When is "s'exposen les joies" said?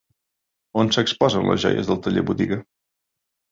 0.95-1.93